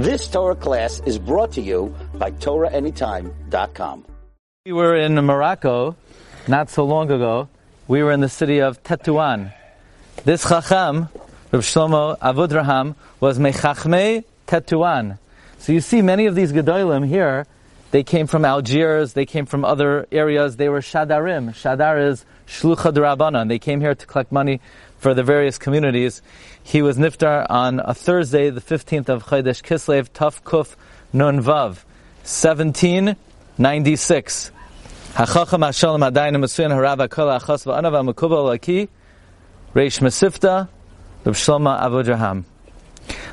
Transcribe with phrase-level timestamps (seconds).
[0.00, 4.06] This Torah class is brought to you by TorahAnytime.com.
[4.64, 5.94] We were in Morocco
[6.48, 7.50] not so long ago.
[7.86, 9.52] We were in the city of Tetuan.
[10.24, 11.10] This Chacham,
[11.52, 15.18] Rav Shlomo Avudraham, was Mechachmei Tetuan.
[15.58, 17.46] So you see many of these Gedolim here,
[17.90, 21.50] they came from Algiers, they came from other areas, they were Shadarim.
[21.50, 23.48] Shadar is Shlucha Rabbanan.
[23.48, 24.60] They came here to collect money
[24.98, 26.22] for the various communities.
[26.62, 30.76] He was Niftar on a Thursday, the 15th of Chodesh Kislev, Tuf Kuf
[31.12, 31.82] Nun Vav,
[32.22, 34.52] 1796.
[35.14, 38.88] Hachacham Hashalom Adayin Masuyan Harava Kol Achas Va'anav Makubal Laki,
[39.74, 40.68] Reish Mesifta,
[41.24, 42.44] Rav Shlomo Avudraham.